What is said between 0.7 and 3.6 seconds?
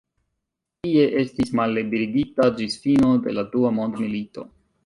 Tie estis malliberigita ĝis fino de la